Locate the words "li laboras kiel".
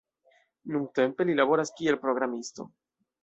1.29-1.99